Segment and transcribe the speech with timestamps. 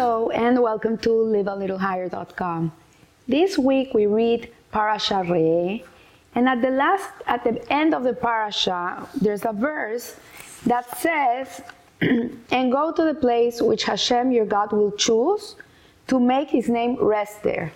[0.00, 2.72] Hello and welcome to livealittlehigher.com.
[3.28, 5.84] This week we read Parasha Re'eh,
[6.34, 10.16] and at the last, at the end of the parasha, there's a verse
[10.64, 11.60] that says,
[12.00, 15.56] "And go to the place which Hashem your God will choose
[16.06, 17.70] to make His name rest there."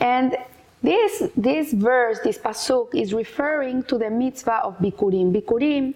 [0.00, 0.36] And
[0.82, 5.32] this this verse, this pasuk, is referring to the mitzvah of bikurim.
[5.32, 5.94] Bikurim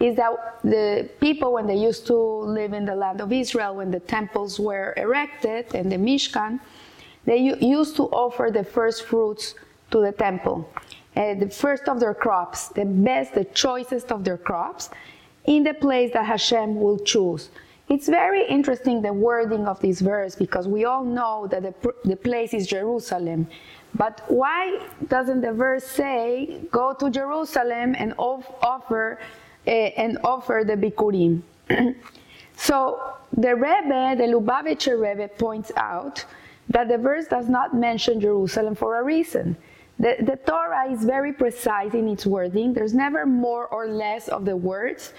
[0.00, 0.32] is that
[0.64, 4.58] the people, when they used to live in the land of Israel, when the temples
[4.58, 6.58] were erected and the Mishkan,
[7.26, 9.54] they used to offer the first fruits
[9.90, 10.68] to the temple,
[11.16, 14.88] uh, the first of their crops, the best, the choicest of their crops,
[15.44, 17.50] in the place that Hashem will choose.
[17.88, 22.16] It's very interesting the wording of this verse because we all know that the, the
[22.16, 23.48] place is Jerusalem.
[23.94, 29.18] But why doesn't the verse say, go to Jerusalem and offer
[29.66, 31.42] Eh, and offer the Bikurim.
[32.56, 36.24] so the Rebbe, the Lubavitcher Rebbe, points out
[36.70, 39.56] that the verse does not mention Jerusalem for a reason.
[39.98, 42.72] The, the Torah is very precise in its wording.
[42.72, 45.12] There's never more or less of the words.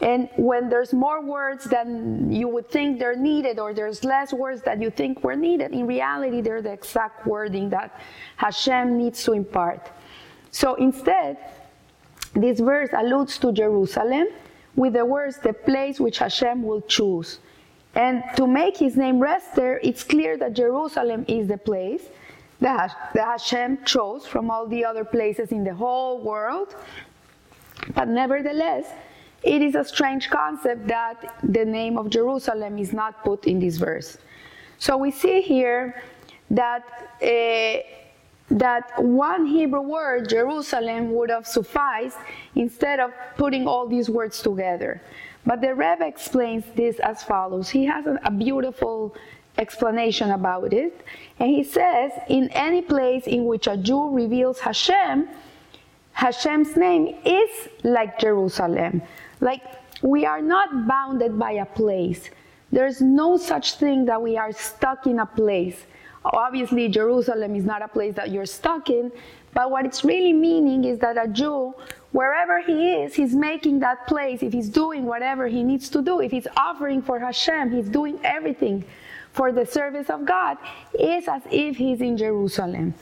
[0.00, 4.60] And when there's more words than you would think they're needed, or there's less words
[4.62, 8.00] that you think were needed, in reality, they're the exact wording that
[8.36, 9.92] Hashem needs to impart.
[10.50, 11.38] So instead,
[12.34, 14.26] this verse alludes to Jerusalem
[14.76, 17.38] with the words, the place which Hashem will choose.
[17.94, 22.02] And to make his name rest there, it's clear that Jerusalem is the place
[22.60, 26.74] that, Hashem chose from all the other places in the whole world.
[27.94, 28.86] But nevertheless,
[29.42, 33.76] it is a strange concept that the name of Jerusalem is not put in this
[33.76, 34.18] verse.
[34.78, 36.02] So we see here
[36.50, 36.82] that.
[37.22, 38.03] Uh,
[38.50, 42.18] that one Hebrew word, Jerusalem, would have sufficed
[42.54, 45.00] instead of putting all these words together.
[45.46, 47.68] But the Rebbe explains this as follows.
[47.68, 49.14] He has a, beautiful
[49.58, 51.04] explanation about it.
[51.38, 55.28] And he says, in any place in which a Jew reveals Hashem,
[56.12, 59.02] Hashem's name is like Jerusalem.
[59.40, 59.62] Like
[60.02, 62.30] we are not bounded by a place.
[62.72, 65.86] There's no such thing that we are stuck in a place.
[66.24, 69.12] Obviously, Jerusalem is not a place that you're stuck in,
[69.52, 71.74] but what it's really meaning is that a Jew,
[72.12, 74.42] wherever he is, he's making that place.
[74.42, 78.18] If he's doing whatever he needs to do, if he's offering for Hashem, he's doing
[78.24, 78.84] everything
[79.32, 80.56] for the service of God,
[80.98, 82.94] is as if he's in Jerusalem.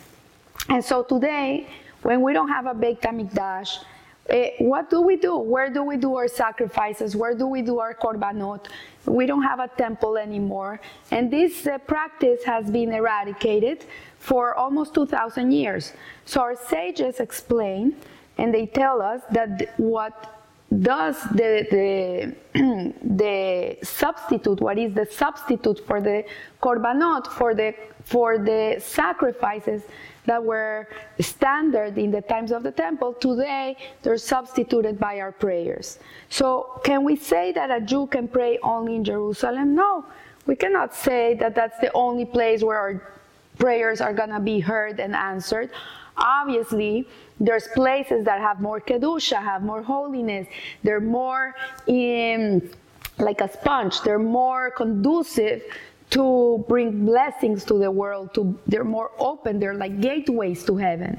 [0.69, 1.69] And so today,
[2.03, 3.85] when we don't have a Beit HaMikdash,
[4.31, 5.37] uh, what do we do?
[5.37, 7.17] Where do we do our sacrifices?
[7.17, 8.67] Where do we do our korbanot?
[9.05, 10.81] We don't have a temple anymore.
[11.11, 13.85] And this uh, practice has been eradicated
[14.19, 15.93] for almost 2,000 years.
[16.25, 17.97] So our sages explain
[18.39, 20.39] and they tell us that what
[20.81, 22.35] does the, the,
[23.03, 26.25] the substitute, what is the substitute for the
[26.63, 29.83] korbanot, for the, for the sacrifices
[30.27, 30.89] that were
[31.21, 35.99] standard in the times of the temple, today they're substituted by our prayers.
[36.29, 39.75] So, can we say that a Jew can pray only in Jerusalem?
[39.75, 40.05] No,
[40.47, 43.13] we cannot say that that's the only place where our
[43.59, 45.71] prayers are going to be heard and answered.
[46.17, 47.09] Obviously,
[47.41, 50.47] there's places that have more kedusha, have more holiness.
[50.83, 51.55] They're more
[51.87, 52.71] in
[53.19, 54.01] like a sponge.
[54.03, 55.63] They're more conducive
[56.13, 61.19] to bring blessings to the world to they're more open they're like gateways to heaven.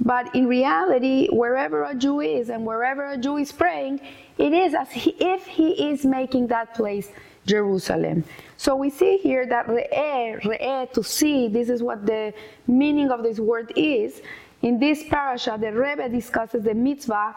[0.00, 4.00] But in reality wherever a jew is and wherever a jew is praying
[4.38, 7.10] it is as he, if he is making that place
[7.46, 8.24] jerusalem.
[8.56, 12.32] So we see here that re'eh, re'eh, to see this is what the
[12.66, 14.22] meaning of this word is.
[14.62, 17.34] In this parasha the rebbe discusses the mitzvah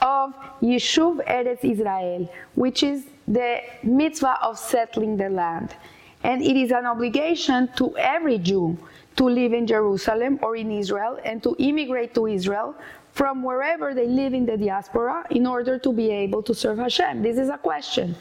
[0.00, 0.32] of
[0.62, 5.74] yishuv eretz israel which is the mitzvah of settling the land
[6.22, 8.76] and it is an obligation to every Jew
[9.16, 12.74] to live in Jerusalem or in Israel and to immigrate to Israel
[13.12, 17.22] from wherever they live in the diaspora in order to be able to serve Hashem.
[17.22, 18.14] This is a question.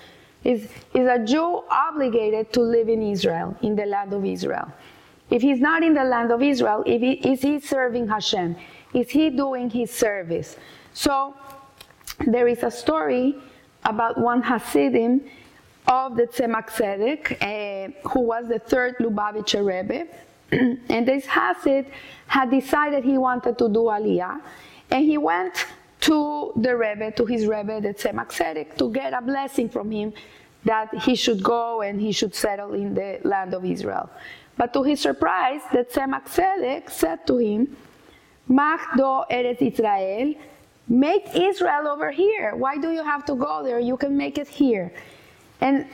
[0.44, 0.64] Is,
[0.94, 4.72] is a Jew obligated to live in Israel, in the land of Israel?
[5.30, 8.56] If he's not in the land of Israel, if he, is he serving Hashem?
[8.94, 10.56] Is he doing his service?
[10.94, 11.36] So
[12.26, 13.36] there is a story
[13.84, 15.30] about one Hasidim
[15.88, 20.08] of the Tzemach Tzedek, uh, who was the third Lubavitcher Rebbe.
[20.90, 21.88] and this Hasid
[22.28, 24.42] had decided he wanted to do Aliyah,
[24.92, 25.66] and he went
[26.02, 30.14] to the Rebbe, to his Rebbe, the Tzemach Tzedek, to get a blessing from him
[30.64, 34.10] that he should go and he should settle in the land of Israel.
[34.58, 37.76] But to his surprise, the Tzemach Tzedek said to him,
[38.50, 40.34] Eretz Israel,
[40.88, 42.56] make Israel over here.
[42.56, 43.80] Why do you have to go there?
[43.80, 44.92] You can make it here.
[45.62, 45.86] And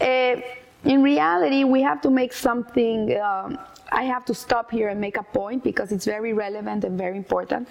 [0.00, 0.40] uh,
[0.84, 3.18] in reality, we have to make something.
[3.20, 3.58] Um,
[3.90, 7.16] I have to stop here and make a point because it's very relevant and very
[7.16, 7.68] important.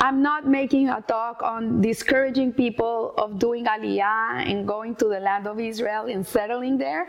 [0.00, 5.20] I'm not making a talk on discouraging people of doing aliyah and going to the
[5.20, 7.08] land of Israel and settling there.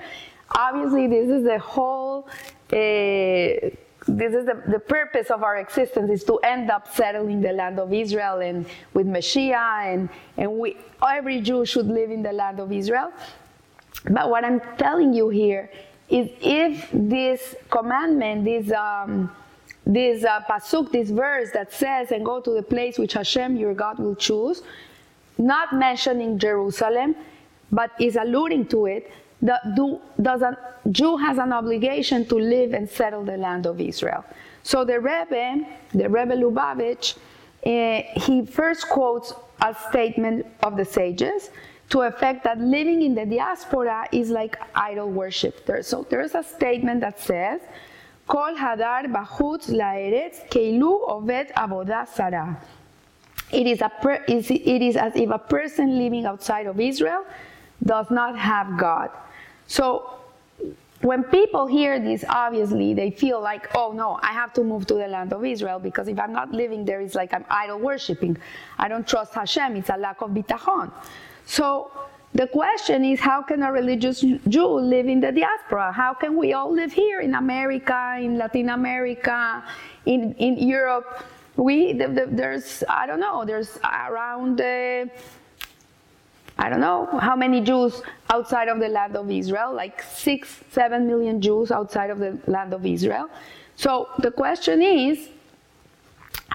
[0.56, 2.29] Obviously, this is the whole.
[2.71, 3.71] Uh,
[4.07, 7.79] this is the, the purpose of our existence is to end up settling the land
[7.79, 10.77] of Israel and with Mashiach and, and we,
[11.07, 13.12] every Jew should live in the land of Israel.
[14.03, 15.69] But what I'm telling you here
[16.09, 19.31] is if this commandment, this um,
[19.86, 23.74] this uh, pasuk, this verse that says, "And go to the place which Hashem your
[23.74, 24.62] God will choose,"
[25.38, 27.15] not mentioning Jerusalem,
[27.71, 29.12] but is alluding to it.
[29.42, 30.57] The, do, does a
[30.91, 34.24] Jew has an obligation to live and settle the land of Israel.
[34.63, 37.18] So the Rebbe, the Rebbe Lubavitch,
[37.65, 41.50] uh, he first quotes a statement of the sages
[41.89, 45.65] to effect that living in the diaspora is like idol worship.
[45.65, 47.61] There, so there's a statement that says,
[48.27, 52.57] Kol hadar bahutz laeretz keilu oved avodah.
[53.51, 53.91] It is, a
[54.27, 57.23] it is as if a person living outside of Israel
[57.83, 59.11] does not have God.
[59.67, 60.15] So
[61.01, 64.95] when people hear this, obviously they feel like, oh no, I have to move to
[64.95, 68.38] the land of Israel because if I'm not living there, it's like I'm idol worshiping.
[68.79, 69.75] I don't trust Hashem.
[69.75, 70.91] It's a lack of bitachon.
[71.45, 71.92] So
[72.33, 75.92] the question is how can a religious Jew live in the diaspora?
[75.94, 79.63] How can we all live here in America, in Latin America,
[80.06, 81.24] in, in Europe?
[81.56, 85.06] We, the, the, there's, I don't know, there's around, uh,
[86.57, 91.07] I don't know how many Jews outside of the land of Israel, like six, seven
[91.07, 93.30] million Jews outside of the land of Israel.
[93.77, 95.30] So the question is,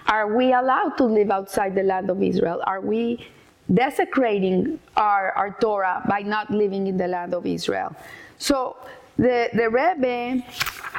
[0.07, 2.61] are we allowed to live outside the land of Israel?
[2.67, 3.27] Are we
[3.73, 7.95] desecrating our, our Torah by not living in the land of Israel.
[8.39, 8.77] So
[9.17, 10.43] the, the Rebbe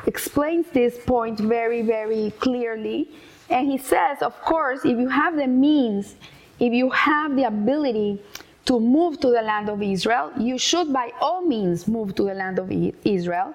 [0.06, 3.10] explains this point very, very clearly.
[3.50, 6.16] And he says, of course, if you have the means,
[6.60, 8.22] if you have the ability
[8.66, 12.34] to move to the land of Israel, you should by all means move to the
[12.34, 12.72] land of
[13.04, 13.54] Israel.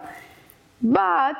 [0.83, 1.37] But,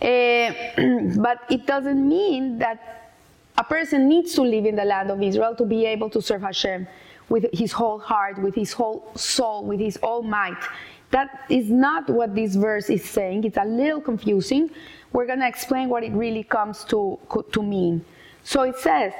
[0.00, 0.52] uh,
[1.16, 3.09] but it doesn't mean that
[3.58, 6.42] a person needs to live in the land of Israel to be able to serve
[6.42, 6.86] Hashem
[7.28, 10.62] with his whole heart, with his whole soul, with his all might.
[11.10, 13.44] That is not what this verse is saying.
[13.44, 14.70] It's a little confusing.
[15.12, 17.18] We're going to explain what it really comes to,
[17.52, 18.04] to mean.
[18.44, 19.12] So it says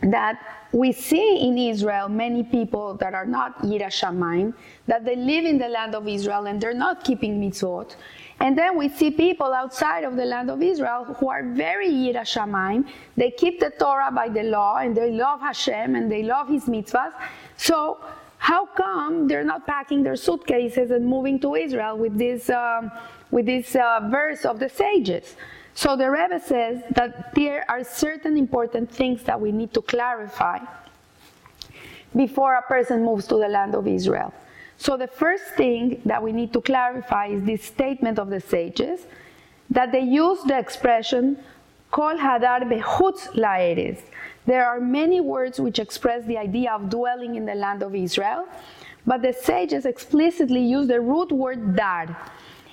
[0.00, 4.52] that we see in Israel many people that are not Yira Shamayim,
[4.86, 7.94] that they live in the land of Israel and they're not keeping mitzvot.
[8.38, 12.20] And then we see people outside of the land of Israel who are very Yira
[12.20, 12.86] Shamayim.
[13.16, 16.64] They keep the Torah by the law and they love Hashem and they love His
[16.64, 17.12] mitzvahs.
[17.56, 17.98] So
[18.38, 22.92] how come they're not packing their suitcases and moving to Israel with this, um,
[23.30, 25.34] with this uh, verse of the sages?
[25.74, 30.58] So the Rebbe says that there are certain important things that we need to clarify
[32.14, 34.32] before a person moves to the land of Israel.
[34.78, 39.06] So the first thing that we need to clarify is this statement of the sages
[39.70, 41.38] that they use the expression
[41.90, 44.00] kol hadar behutz laeretz.
[44.44, 48.46] There are many words which express the idea of dwelling in the land of Israel,
[49.06, 52.16] but the sages explicitly use the root word dar,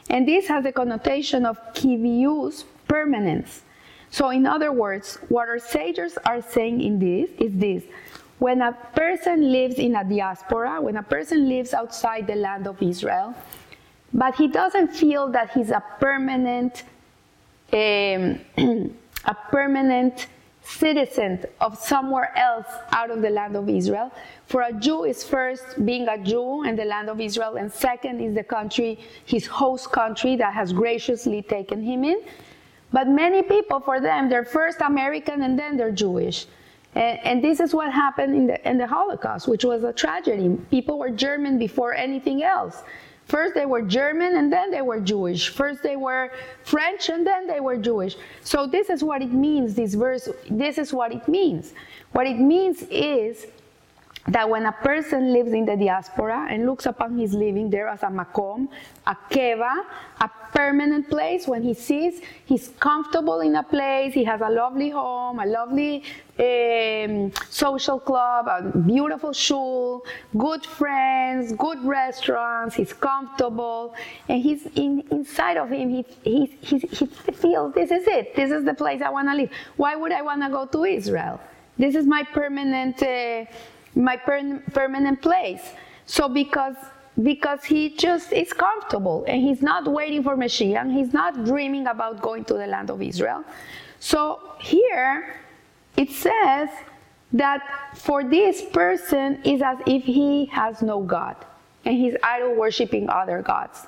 [0.10, 3.64] and this has the connotation of kivius, permanence.
[4.12, 7.84] So, in other words, what our sages are saying in this is this
[8.44, 12.76] when a person lives in a diaspora, when a person lives outside the land of
[12.82, 13.34] Israel,
[14.14, 16.84] but he doesn't feel that he's a permanent,
[17.72, 18.42] um,
[19.34, 20.28] a permanent
[20.62, 24.12] citizen of somewhere else out of the land of Israel.
[24.48, 28.20] For a Jew is first being a Jew in the land of Israel, and second
[28.20, 32.20] is the country, his host country that has graciously taken him in.
[32.92, 36.46] But many people, for them, they're first American and then they're Jewish.
[36.96, 40.58] And, and, this is what happened in the, in the Holocaust, which was a tragedy.
[40.70, 42.84] People were German before anything else.
[43.26, 45.50] First they were German and then they were Jewish.
[45.50, 46.32] First they were
[46.64, 48.16] French and then they were Jewish.
[48.44, 51.74] So this is what it means, this verse, this is what it means.
[52.12, 53.48] What it means is
[54.28, 58.04] that when a person lives in the diaspora and looks upon his living there as
[58.04, 58.70] a makom,
[59.06, 59.84] a keva,
[60.22, 64.90] a permanent place, when he sees he's comfortable in a place, he has a lovely
[64.90, 66.04] home, a lovely
[66.40, 70.06] um, social club, a beautiful shul,
[70.38, 73.94] good friends, good restaurants, he's comfortable,
[74.30, 78.52] and he's in, inside of him, he, he, he, he feels this is it, this
[78.52, 79.50] is the place I want to live.
[79.76, 81.42] Why would I want to go to Israel?
[81.78, 83.04] This is my permanent.
[83.04, 83.46] Uh,
[83.96, 85.62] my per- permanent place.
[86.06, 86.76] So because
[87.22, 90.92] because he just is comfortable and he's not waiting for Mashiach.
[90.92, 93.44] He's not dreaming about going to the land of Israel.
[94.00, 95.36] So here
[95.96, 96.70] it says
[97.34, 97.62] that
[97.96, 101.36] for this person is as if he has no God
[101.86, 103.86] and he's idol worshiping other gods.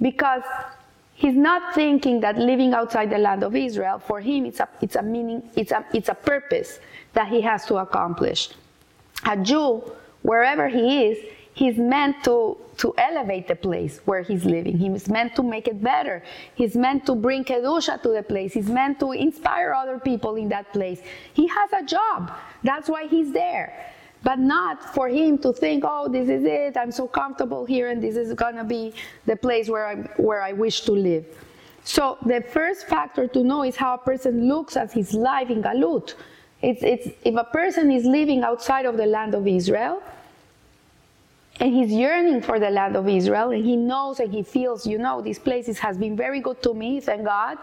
[0.00, 0.42] Because
[1.14, 4.96] he's not thinking that living outside the land of Israel, for him it's a, it's
[4.96, 6.80] a meaning, it's a, it's a purpose
[7.12, 8.50] that he has to accomplish.
[9.26, 9.82] A Jew,
[10.22, 11.18] wherever he is,
[11.54, 14.78] he's meant to, to elevate the place where he's living.
[14.78, 16.22] He's meant to make it better.
[16.54, 18.54] He's meant to bring Kedusha to the place.
[18.54, 21.00] He's meant to inspire other people in that place.
[21.34, 22.32] He has a job.
[22.62, 23.92] That's why he's there.
[24.22, 26.76] But not for him to think, oh, this is it.
[26.76, 28.92] I'm so comfortable here, and this is gonna be
[29.24, 31.24] the place where I where I wish to live.
[31.84, 35.62] So the first factor to know is how a person looks at his life in
[35.62, 36.14] Galut.
[36.62, 40.02] It's, it's, if a person is living outside of the land of Israel,
[41.58, 44.98] and he's yearning for the land of Israel, and he knows and he feels, you
[44.98, 47.58] know, this place has been very good to me, thank God.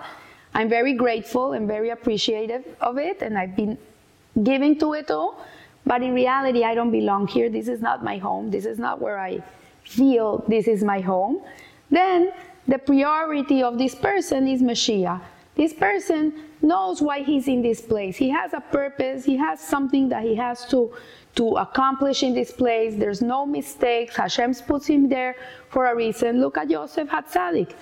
[0.53, 3.77] I'm very grateful and very appreciative of it, and I've been
[4.43, 5.39] giving to it all.
[5.85, 7.49] But in reality, I don't belong here.
[7.49, 8.51] This is not my home.
[8.51, 9.41] This is not where I
[9.83, 11.41] feel this is my home.
[11.89, 12.31] Then
[12.67, 15.21] the priority of this person is Mashiach.
[15.57, 18.15] This person knows why he's in this place.
[18.15, 20.93] He has a purpose, he has something that he has to,
[21.35, 22.93] to accomplish in this place.
[22.95, 24.15] There's no mistakes.
[24.15, 25.35] Hashem puts him there
[25.69, 26.41] for a reason.
[26.41, 27.73] Look at Joseph Hatzadik.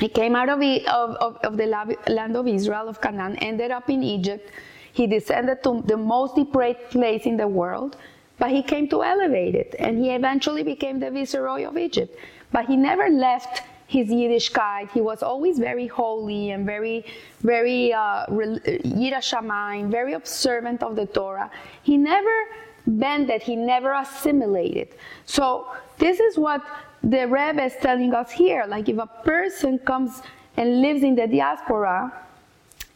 [0.00, 1.66] He came out of, of, of the
[2.08, 4.50] land of Israel, of Canaan, ended up in Egypt.
[4.92, 7.96] He descended to the most depraved place in the world,
[8.38, 12.16] but he came to elevate it, and he eventually became the viceroy of Egypt.
[12.50, 14.90] But he never left his Yiddishkeit.
[14.90, 17.04] He was always very holy and very,
[17.40, 21.50] very uh, Shamayim, very observant of the Torah.
[21.82, 22.48] He never
[22.86, 24.88] bended, he never assimilated.
[25.26, 25.66] So
[25.98, 26.62] this is what
[27.02, 28.64] the Rebbe is telling us here.
[28.66, 30.22] Like if a person comes
[30.56, 32.12] and lives in the diaspora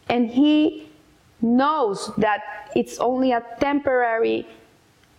[0.09, 0.89] and he
[1.41, 4.47] knows that it's only a temporary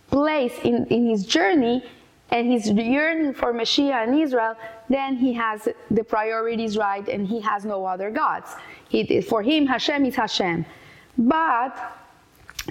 [0.09, 1.83] place in, in his journey,
[2.31, 4.55] and he's yearning for Mashiach in Israel,
[4.89, 8.55] then he has the priorities right and he has no other gods.
[8.87, 10.65] He, for him, Hashem is Hashem.
[11.17, 11.77] But,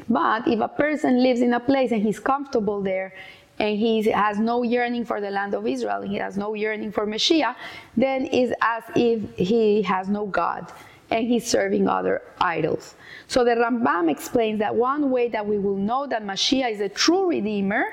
[0.08, 3.14] but if a person lives in a place and he's comfortable there
[3.58, 6.90] and he has no yearning for the land of Israel and he has no yearning
[6.90, 7.54] for Mashiach,
[7.98, 10.72] then it's as if he has no God
[11.10, 12.94] and he's serving other idols.
[13.28, 16.88] So the Rambam explains that one way that we will know that Mashiach is a
[16.88, 17.84] true Redeemer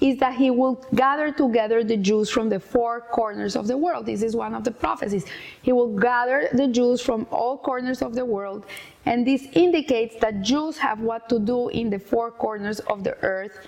[0.00, 4.06] is that he will gather together the Jews from the four corners of the world.
[4.06, 5.24] This is one of the prophecies.
[5.62, 8.66] He will gather the Jews from all corners of the world,
[9.06, 13.16] and this indicates that Jews have what to do in the four corners of the
[13.22, 13.58] earth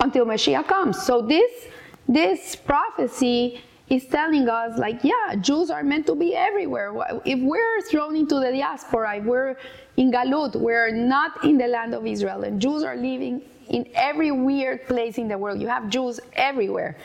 [0.00, 1.02] until Mashiach comes.
[1.02, 1.66] So this
[2.08, 3.60] this prophecy
[3.90, 8.36] is telling us like yeah jews are meant to be everywhere if we're thrown into
[8.36, 9.56] the diaspora if we're
[9.96, 14.30] in galut we're not in the land of israel and jews are living in every
[14.30, 15.60] weird place in the world.
[15.60, 16.96] You have Jews everywhere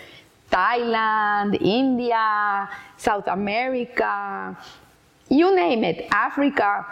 [0.54, 4.56] Thailand, India, South America,
[5.28, 6.86] you name it, Africa.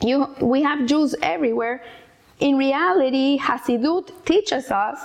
[0.00, 1.84] You, we have Jews everywhere.
[2.40, 4.98] In reality, Hasidut teaches us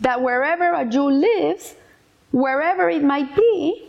[0.00, 1.76] that wherever a Jew lives,
[2.32, 3.88] wherever it might be,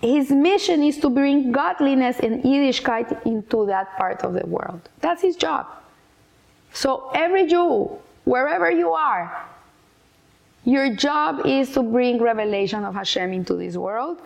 [0.00, 4.88] his mission is to bring godliness and Yiddishkeit into that part of the world.
[5.00, 5.66] That's his job.
[6.72, 9.46] So every Jew wherever you are.
[10.64, 14.20] Your job is to bring revelation of Hashem into this world.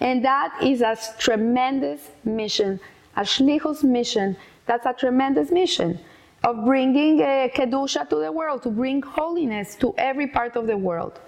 [0.00, 2.80] And that is a tremendous mission,
[3.16, 4.36] a shlichus mission.
[4.66, 5.98] That's a tremendous mission
[6.44, 10.76] of bringing uh, kedusha to the world, to bring holiness to every part of the
[10.76, 11.20] world,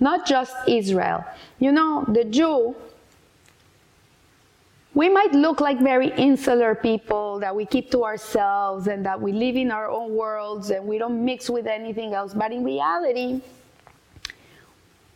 [0.00, 1.24] not just Israel.
[1.58, 2.74] You know, the Jew
[4.94, 9.32] we might look like very insular people that we keep to ourselves and that we
[9.32, 12.34] live in our own worlds and we don't mix with anything else.
[12.34, 13.40] But in reality,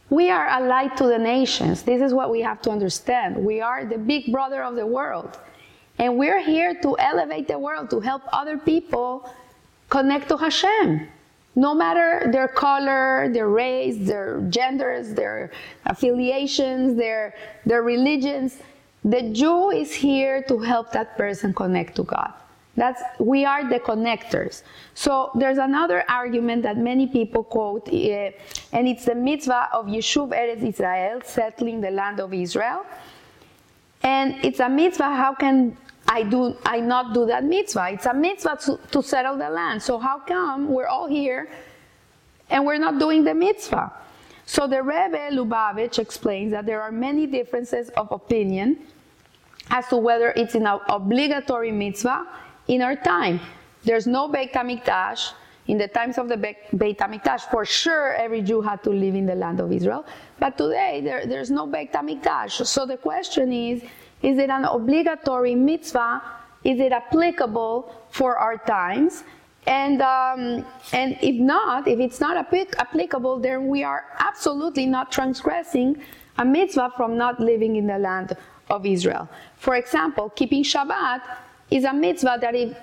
[0.09, 1.83] we are a light to the nations.
[1.83, 3.37] This is what we have to understand.
[3.37, 5.39] We are the big brother of the world.
[5.99, 9.31] And we're here to elevate the world, to help other people
[9.91, 11.09] connect to Hashem.
[11.55, 15.51] No matter their color, their race, their genders, their
[15.87, 18.59] affiliations, their, their religions,
[19.07, 22.33] the Jew is here to help that person connect to God.
[22.75, 24.65] That's we are the connectors.
[24.95, 28.31] So there's another argument that many people quote, uh,
[28.73, 32.85] and it's the mitzvah of Yishuv Eretz Israel, settling the land of Israel.
[34.03, 35.05] And it's a mitzvah.
[35.05, 35.77] How can
[36.09, 36.57] I do?
[36.67, 37.91] I not do that mitzvah?
[37.93, 39.83] It's a mitzvah to, to settle the land.
[39.83, 41.49] So how come we're all here,
[42.51, 43.93] and we're not doing the mitzvah?
[44.45, 48.79] So the Rebbe Lubavitch explains that there are many differences of opinion
[49.71, 52.27] as to whether it's an obligatory mitzvah
[52.69, 53.41] in our time.
[53.85, 55.33] There's no Beit HaMikdash.
[55.69, 59.27] In the times of the Beit HaMikdash, for sure every Jew had to live in
[59.27, 60.07] the land of Israel.
[60.39, 62.65] But today there, there's no Beit HaMikdash.
[62.67, 63.83] So the question is,
[64.23, 66.23] is it an obligatory mitzvah?
[66.63, 69.25] Is it applicable for our times?
[69.67, 76.01] And, um, and if not, if it's not applicable, then we are absolutely not transgressing
[76.39, 78.37] a mitzvah from not living in the land
[78.71, 79.29] of Israel.
[79.57, 81.23] For example, keeping Shabbat
[81.71, 82.77] is a mitzvah that if,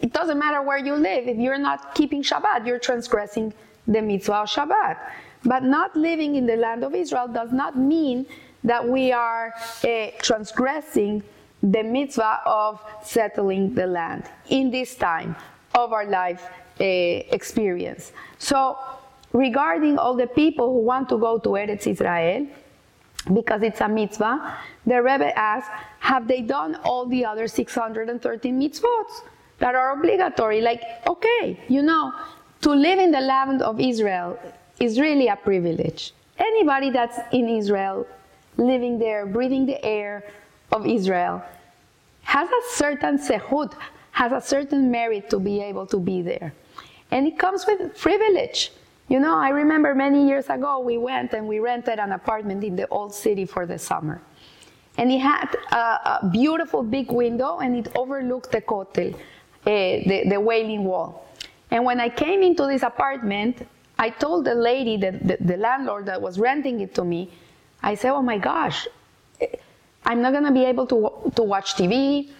[0.00, 3.52] it doesn't matter where you live, if you're not keeping Shabbat, you're transgressing
[3.86, 4.98] the mitzvah of Shabbat.
[5.44, 8.26] But not living in the land of Israel does not mean
[8.64, 9.54] that we are
[9.84, 11.22] uh, transgressing
[11.62, 15.34] the mitzvah of settling the land in this time
[15.74, 16.46] of our life
[16.80, 18.12] uh, experience.
[18.38, 18.78] So,
[19.32, 22.46] regarding all the people who want to go to Eretz Israel,
[23.34, 29.06] because it's a mitzvah, the Rebbe asks, have they done all the other 613 mitzvot
[29.58, 30.60] that are obligatory?
[30.60, 32.12] Like, okay, you know,
[32.62, 34.38] to live in the land of Israel
[34.78, 36.12] is really a privilege.
[36.38, 38.06] Anybody that's in Israel,
[38.56, 40.24] living there, breathing the air
[40.72, 41.42] of Israel,
[42.22, 43.74] has a certain zechut,
[44.12, 46.52] has a certain merit to be able to be there.
[47.10, 48.72] And it comes with privilege.
[49.10, 52.76] You know, I remember many years ago we went and we rented an apartment in
[52.76, 54.22] the old city for the summer.
[54.98, 59.18] And it had a, a beautiful big window and it overlooked the kotel, uh,
[59.66, 61.26] the, the wailing wall.
[61.72, 63.66] And when I came into this apartment,
[63.98, 67.32] I told the lady, the, the, the landlord that was renting it to me,
[67.82, 68.86] I said, oh my gosh,
[70.04, 72.30] I'm not gonna be able to, to watch TV.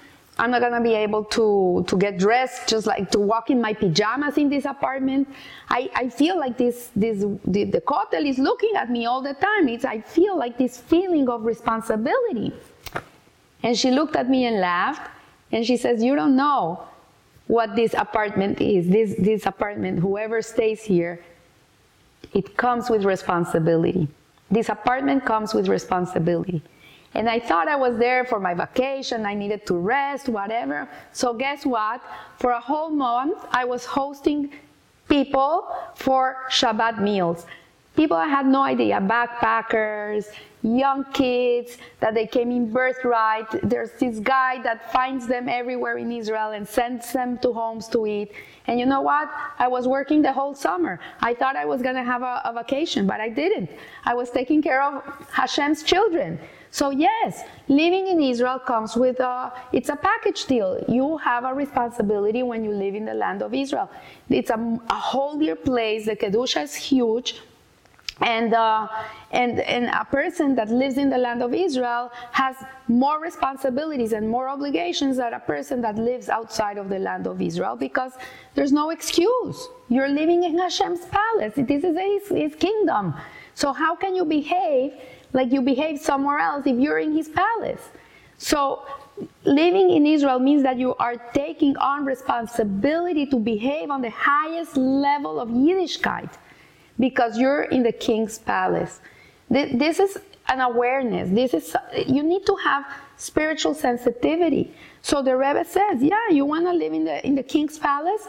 [0.40, 3.75] I'm not gonna be able to, to get dressed, just like to walk in my
[3.75, 5.28] pajamas in this apartment.
[5.68, 9.35] I, I feel like this, this the, the kotel is looking at me all the
[9.35, 9.68] time.
[9.68, 12.55] It's, I feel like this feeling of responsibility.
[13.62, 15.11] And she looked at me and laughed,
[15.53, 16.85] and she says, You don't know
[17.46, 18.88] what this apartment is.
[18.88, 21.22] This, this apartment, whoever stays here,
[22.33, 24.09] it comes with responsibility.
[24.50, 26.62] This apartment comes with responsibility.
[27.14, 30.88] And I thought I was there for my vacation, I needed to rest, whatever.
[31.12, 32.01] So, guess what?
[32.38, 34.53] For a whole month, I was hosting
[35.09, 37.46] people for Shabbat meals.
[37.96, 40.27] People I had no idea, backpackers,
[40.62, 43.49] young kids, that they came in birthright.
[43.68, 48.07] There's this guy that finds them everywhere in Israel and sends them to homes to
[48.07, 48.31] eat.
[48.68, 49.29] And you know what?
[49.59, 51.01] I was working the whole summer.
[51.20, 53.70] I thought I was going to have a, a vacation, but I didn't.
[54.05, 56.38] I was taking care of Hashem's children.
[56.72, 60.83] So yes, living in Israel comes with a, it's a package deal.
[60.88, 63.90] You have a responsibility when you live in the land of Israel.
[64.28, 66.06] It's a, a holier place.
[66.06, 67.40] The Kedusha is huge.
[68.20, 68.88] And, uh,
[69.30, 72.56] and, and a person that lives in the land of Israel has
[72.87, 77.40] more responsibilities and more obligations than a person that lives outside of the land of
[77.40, 78.12] Israel because
[78.54, 79.68] there's no excuse.
[79.88, 81.54] You're living in Hashem's palace.
[81.56, 83.14] This is his, his kingdom.
[83.54, 84.92] So how can you behave
[85.33, 87.90] like you behave somewhere else if you're in his palace.
[88.38, 88.83] So
[89.44, 94.76] living in Israel means that you are taking on responsibility to behave on the highest
[94.76, 96.30] level of Yiddishkeit
[97.00, 99.00] because you're in the king's palace.
[99.48, 101.28] This is an awareness.
[101.30, 102.84] This is you need to have
[103.16, 104.72] spiritual sensitivity.
[105.02, 108.28] So the Rebbe says, yeah, you want to live in the in the king's palace?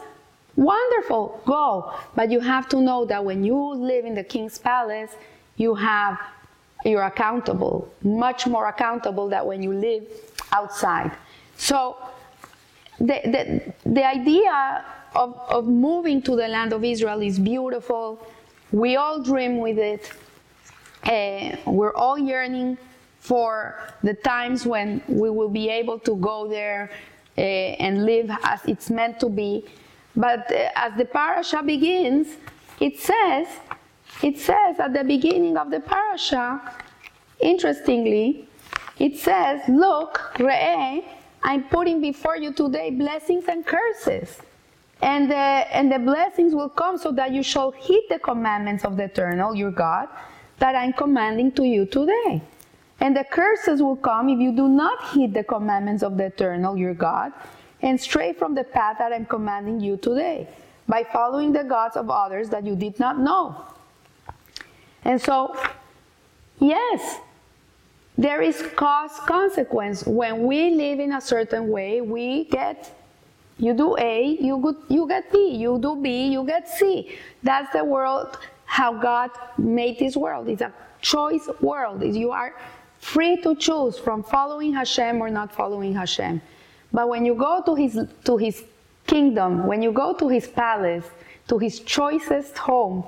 [0.56, 1.94] Wonderful, go.
[2.16, 5.12] But you have to know that when you live in the king's palace,
[5.56, 6.18] you have
[6.84, 10.04] you're accountable, much more accountable than when you live
[10.50, 11.12] outside.
[11.56, 11.96] So
[12.98, 18.26] the, the, the idea of, of moving to the land of Israel is beautiful.
[18.72, 20.12] We all dream with it.
[21.04, 22.78] Uh, we're all yearning
[23.18, 26.90] for the times when we will be able to go there
[27.36, 29.64] uh, and live as it's meant to be.
[30.16, 32.28] But uh, as the parasha begins,
[32.80, 33.46] it says
[34.22, 36.60] it says at the beginning of the parasha,
[37.40, 38.48] interestingly,
[38.98, 41.04] it says, Look, Re'eh,
[41.42, 44.40] I'm putting before you today blessings and curses.
[45.02, 48.96] And the, and the blessings will come so that you shall heed the commandments of
[48.96, 50.08] the eternal, your God,
[50.58, 52.40] that I'm commanding to you today.
[53.00, 56.76] And the curses will come if you do not heed the commandments of the eternal,
[56.76, 57.32] your God,
[57.82, 60.46] and stray from the path that I'm commanding you today,
[60.86, 63.56] by following the gods of others that you did not know.
[65.04, 65.56] And so,
[66.60, 67.18] yes,
[68.16, 70.06] there is cause consequence.
[70.06, 72.96] When we live in a certain way, we get
[73.62, 77.16] you do A, you get, you get B, you do B, you get C.
[77.44, 80.48] That's the world how God made this world.
[80.48, 82.02] It's a choice world.
[82.02, 82.56] You are
[82.98, 86.42] free to choose from following Hashem or not following Hashem.
[86.92, 88.64] But when you go to his to his
[89.06, 91.06] kingdom, when you go to his palace,
[91.46, 93.04] to his choicest home,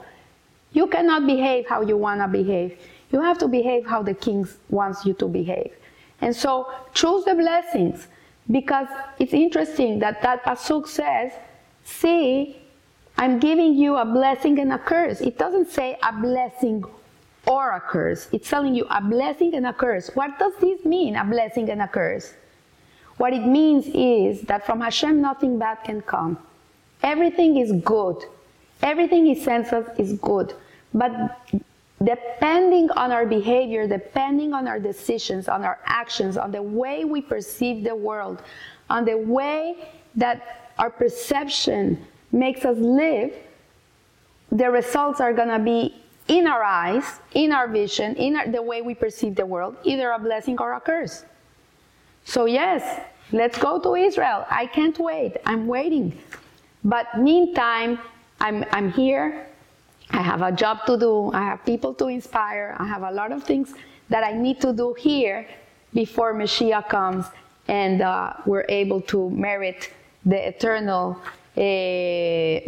[0.73, 2.79] you cannot behave how you want to behave.
[3.11, 5.73] You have to behave how the king wants you to behave.
[6.21, 8.07] And so choose the blessings
[8.51, 11.33] because it's interesting that that pasuk says,
[11.85, 12.57] "See,
[13.17, 16.85] I'm giving you a blessing and a curse." It doesn't say a blessing
[17.47, 18.29] or a curse.
[18.33, 20.11] It's telling you a blessing and a curse.
[20.15, 22.35] What does this mean, a blessing and a curse?
[23.17, 26.39] What it means is that from Hashem nothing bad can come.
[27.03, 28.25] Everything is good.
[28.83, 30.55] Everything He sends us is good.
[30.93, 31.13] But
[32.05, 37.21] depending on our behavior, depending on our decisions, on our actions, on the way we
[37.21, 38.43] perceive the world,
[38.90, 43.35] on the way that our perception makes us live,
[44.51, 45.95] the results are going to be
[46.29, 50.11] in our eyes, in our vision, in our, the way we perceive the world, either
[50.11, 51.25] a blessing or a curse.
[52.25, 53.01] So, yes,
[53.33, 54.47] let's go to Israel.
[54.51, 55.37] I can't wait.
[55.45, 56.19] I'm waiting.
[56.83, 57.99] But meantime,
[58.40, 59.47] I'm, I'm here.
[60.11, 61.31] I have a job to do.
[61.33, 62.77] I have people to inspire.
[62.79, 63.75] I have a lot of things
[64.09, 65.47] that I need to do here
[65.93, 67.27] before Mashiach comes
[67.69, 69.90] and uh, we're able to merit
[70.25, 71.19] the eternal
[71.57, 71.61] uh,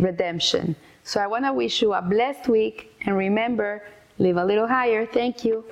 [0.02, 0.76] redemption.
[1.04, 3.82] So I want to wish you a blessed week and remember,
[4.18, 5.06] live a little higher.
[5.06, 5.64] Thank you.